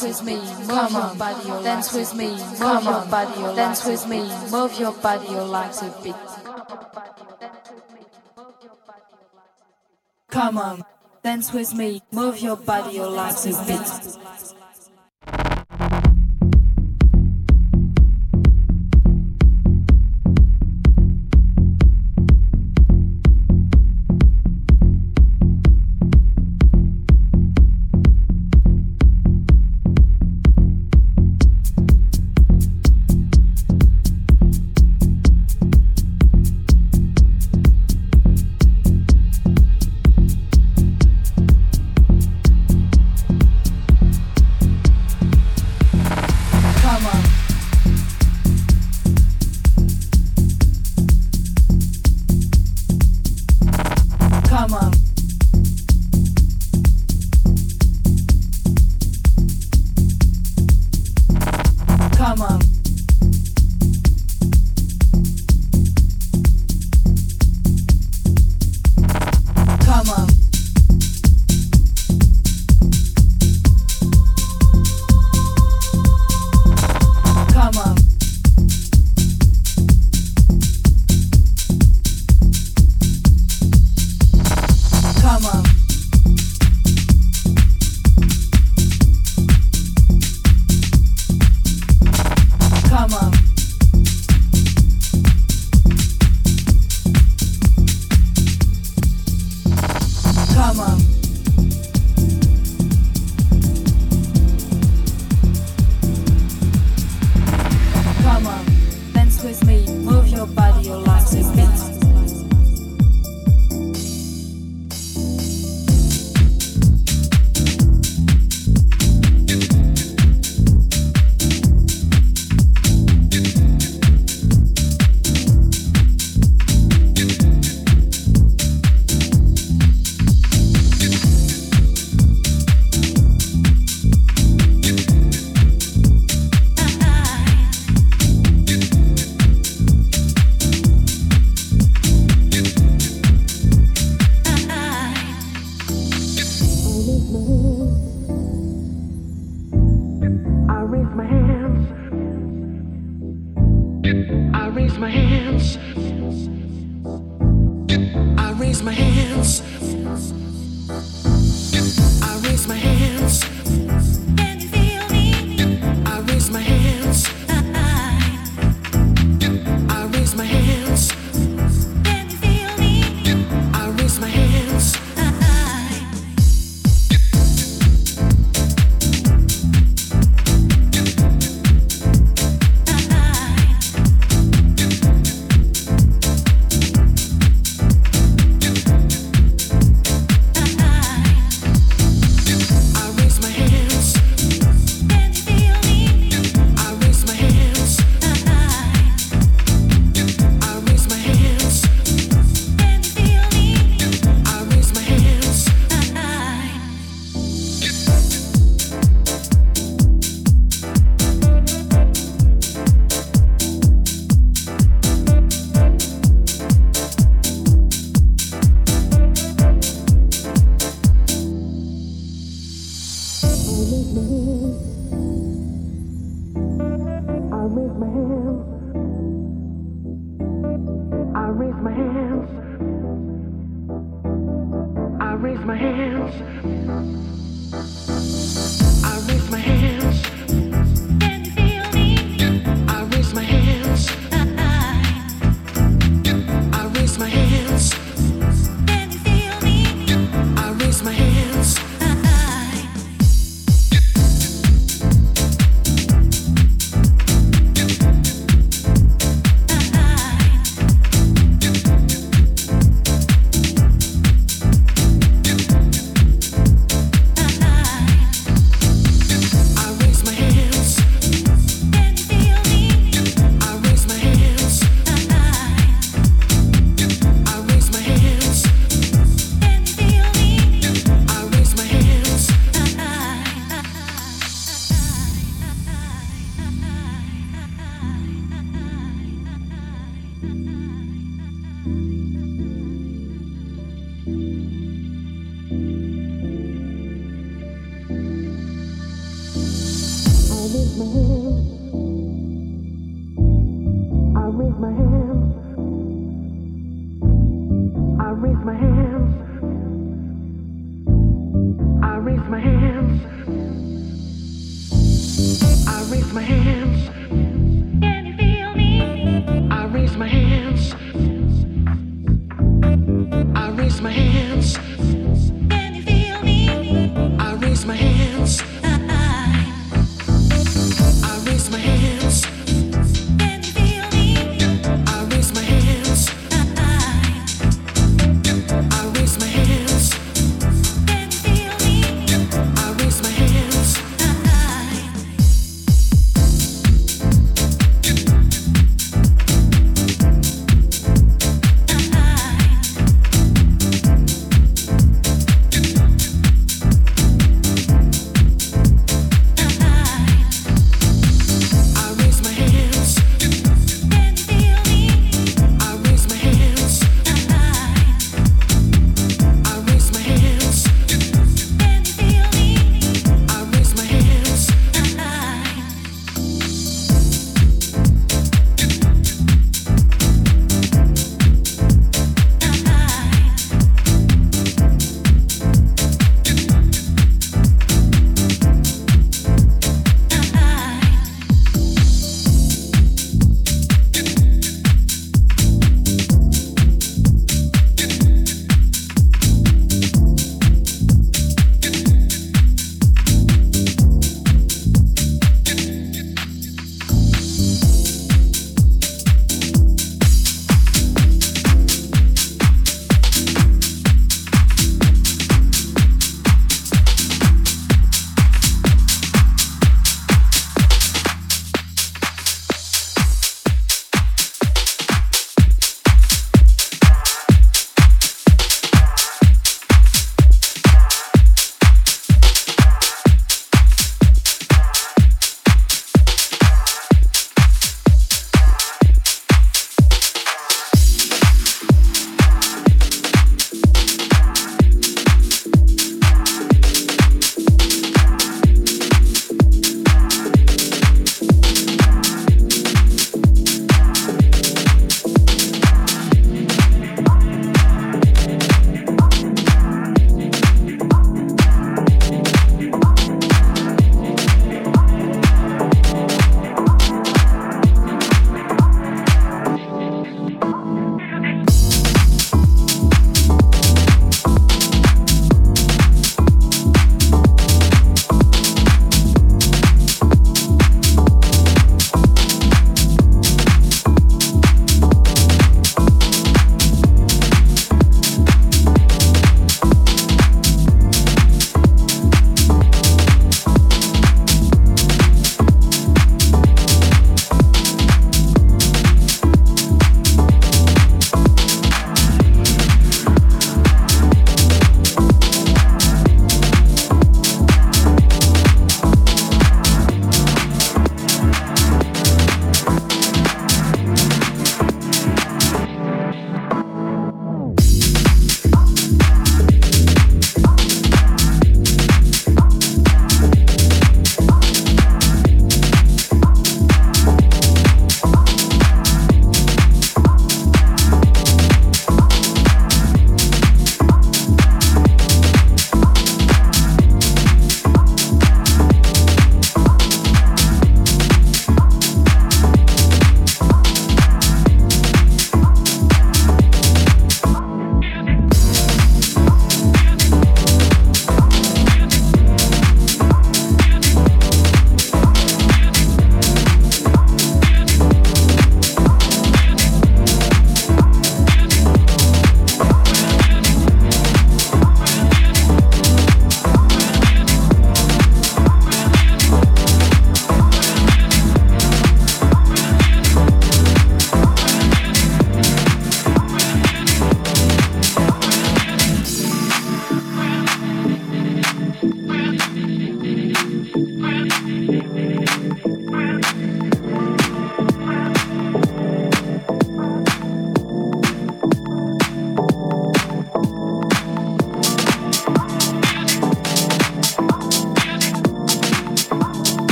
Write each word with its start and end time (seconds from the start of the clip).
dance 0.00 0.22
with 0.22 0.26
me, 0.26 0.36
move 0.66 0.92
your 0.92 1.14
body, 1.14 1.62
dance 1.62 1.92
with 1.92 2.14
me, 2.14 2.28
move 2.30 2.84
your 2.84 3.04
body, 3.06 3.54
dance 3.54 3.84
with 3.84 4.08
me, 4.08 4.20
move 4.50 4.78
your 4.78 4.92
body, 4.92 5.28
your 5.28 5.44
legs 5.44 5.82
a 5.82 5.94
bit. 6.02 6.14
Come 10.28 10.56
on, 10.56 10.84
dance 11.22 11.52
with 11.52 11.74
me, 11.74 12.02
move 12.12 12.38
your 12.38 12.56
body, 12.56 12.96
your 12.96 13.08
legs 13.08 13.44
a 13.44 13.64
bit. 13.66 14.59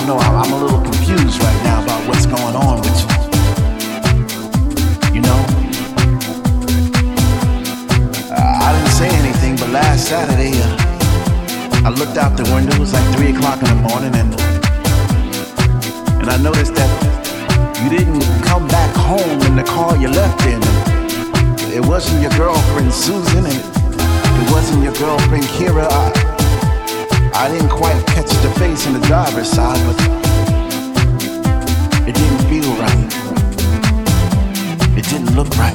don't 0.00 0.16
know. 0.16 0.18
I'm, 0.18 0.36
I'm 0.36 0.52
a 0.52 0.56
little 0.64 0.80
confused 0.80 1.42
right 1.42 1.64
now 1.64 1.82
about 1.82 2.06
what's 2.08 2.26
going 2.26 2.56
on 2.56 2.80
with 2.80 3.00
you. 3.00 3.08
You 5.16 5.20
know? 5.20 5.40
Uh, 8.32 8.64
I 8.64 8.72
didn't 8.72 8.94
say 8.96 9.08
anything, 9.08 9.56
but 9.56 9.70
last 9.70 10.08
Saturday, 10.08 10.52
uh, 10.54 11.86
I 11.86 11.90
looked 11.90 12.16
out 12.16 12.36
the 12.36 12.44
window. 12.54 12.74
It 12.74 12.78
was 12.78 12.92
like 12.92 13.04
3 13.16 13.34
o'clock 13.34 13.58
in 13.62 13.68
the 13.68 13.80
morning, 13.88 14.14
and, 14.14 14.32
and 16.20 16.30
I 16.30 16.36
noticed 16.38 16.74
that 16.74 16.90
you 17.82 17.90
didn't 17.90 18.22
come 18.42 18.66
back 18.68 18.94
home 18.96 19.40
in 19.42 19.56
the 19.56 19.64
car 19.64 19.96
you 19.96 20.08
left 20.08 20.44
in. 20.46 20.60
It 21.72 21.84
wasn't 21.84 22.22
your 22.22 22.32
girlfriend, 22.32 22.92
Susan, 22.92 23.44
and 23.44 23.60
it 24.42 24.50
wasn't 24.50 24.82
your 24.82 24.94
girlfriend, 24.94 25.44
Kira. 25.44 25.86
I, 25.90 26.29
I 27.40 27.48
didn't 27.48 27.70
quite 27.70 28.06
catch 28.06 28.28
the 28.42 28.50
face 28.58 28.86
on 28.86 28.92
the 28.92 29.00
driver's 29.06 29.50
side, 29.50 29.80
but 29.86 29.96
it 32.06 32.14
didn't 32.14 32.44
feel 32.50 32.70
right. 32.76 33.12
It 34.98 35.06
didn't 35.08 35.34
look 35.34 35.48
right. 35.56 35.74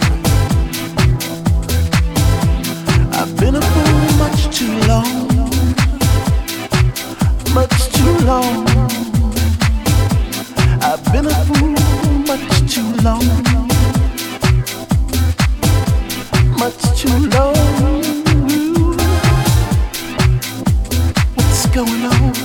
I've 3.18 3.36
been 3.38 3.56
a 3.56 3.62
fool 3.62 4.00
much 4.20 4.56
too 4.56 4.78
long, 4.86 5.28
much 7.56 7.90
too 7.98 8.14
long. 8.26 8.68
I've 10.84 11.04
been 11.12 11.26
a 11.26 11.34
fool 11.46 11.74
much 12.30 12.48
too 12.72 12.90
long, 13.02 13.26
much 16.60 16.80
too 17.02 17.28
long. 17.30 18.25
going 21.76 22.06
on? 22.06 22.45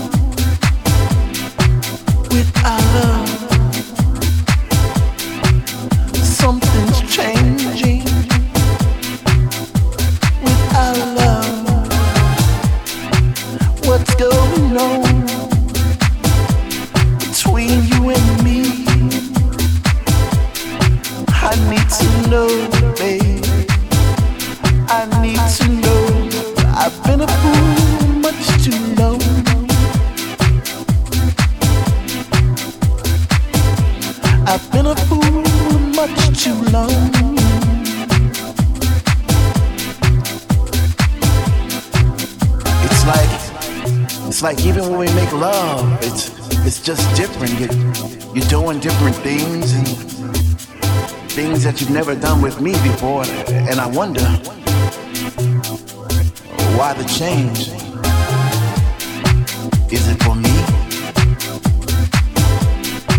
It's 44.41 44.57
like 44.57 44.65
even 44.65 44.89
when 44.89 45.01
we 45.01 45.07
make 45.13 45.31
love, 45.33 46.03
it's 46.03 46.31
it's 46.65 46.81
just 46.83 47.05
different. 47.15 47.53
You, 47.61 47.69
you're 48.33 48.49
doing 48.49 48.81
different 48.81 49.15
things 49.17 49.75
and 49.75 49.87
things 51.31 51.63
that 51.63 51.79
you've 51.79 51.91
never 51.91 52.15
done 52.15 52.41
with 52.41 52.59
me 52.59 52.73
before, 52.73 53.25
and 53.27 53.79
I 53.79 53.87
wonder 53.87 54.25
why 56.75 56.95
the 56.95 57.05
change. 57.05 57.69
Is 59.93 60.09
it 60.09 60.17
for 60.25 60.35
me? 60.35 60.57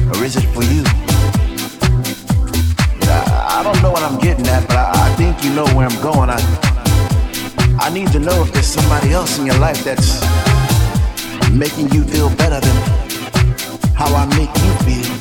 Or 0.09 0.25
is 0.25 0.37
it 0.37 0.47
for 0.55 0.63
you? 0.63 0.81
I, 3.05 3.59
I 3.59 3.63
don't 3.63 3.79
know 3.83 3.91
what 3.91 4.01
I'm 4.01 4.17
getting 4.19 4.47
at, 4.47 4.67
but 4.67 4.77
I, 4.77 5.11
I 5.11 5.15
think 5.17 5.43
you 5.43 5.53
know 5.53 5.65
where 5.75 5.87
I'm 5.87 6.01
going. 6.01 6.31
I, 6.31 6.39
I 7.79 7.91
need 7.93 8.11
to 8.13 8.17
know 8.17 8.41
if 8.41 8.51
there's 8.53 8.65
somebody 8.65 9.11
else 9.11 9.37
in 9.37 9.45
your 9.45 9.59
life 9.59 9.83
that's 9.83 10.19
making 11.57 11.91
you 11.91 12.03
feel 12.03 12.29
better 12.35 12.59
than 12.59 12.75
how 13.93 14.13
I 14.15 14.25
make 14.37 14.49
you 14.63 14.73
feel. 14.85 15.11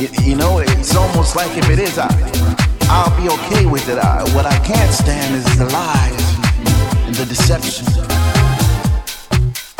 You, 0.00 0.08
you 0.30 0.36
know, 0.36 0.58
it's 0.58 0.96
almost 0.96 1.36
like 1.36 1.56
if 1.56 1.68
it 1.70 1.78
is, 1.78 1.98
I, 1.98 2.08
I'll 2.88 3.16
be 3.20 3.28
okay 3.28 3.66
with 3.66 3.88
it. 3.88 3.98
I, 3.98 4.22
what 4.34 4.44
I 4.44 4.58
can't 4.64 4.92
stand 4.92 5.36
is 5.36 5.44
the 5.56 5.66
lies 5.66 6.36
and 7.06 7.14
the 7.14 7.26
deception. 7.26 7.86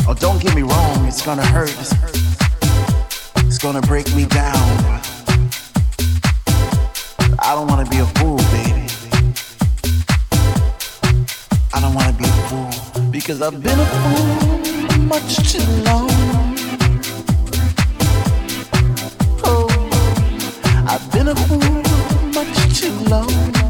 Oh, 0.07 0.15
don't 0.15 0.41
get 0.41 0.55
me 0.55 0.63
wrong, 0.63 1.05
it's 1.07 1.23
gonna 1.25 1.45
hurt. 1.45 1.75
It's, 1.81 1.93
it's 3.47 3.59
gonna 3.59 3.83
break 3.83 4.15
me 4.15 4.27
down. 4.27 5.01
I 7.39 7.55
don't 7.55 7.67
wanna 7.67 7.89
be 7.89 7.99
a 7.99 8.07
fool, 8.07 8.37
baby. 8.37 8.87
I 11.75 11.81
don't 11.81 11.95
wanna 11.95 12.13
be 12.13 12.25
a 12.25 12.49
fool 12.49 12.82
because 13.13 13.43
I've 13.43 13.63
been 13.63 13.79
a 13.79 13.85
fool 13.85 14.99
much 15.05 15.53
too 15.53 15.83
long. 15.83 16.09
Oh, 19.45 19.69
I've 20.89 21.13
been 21.13 21.29
a 21.29 21.35
fool 21.35 21.83
much 22.33 22.81
too 22.81 22.93
long. 23.11 23.62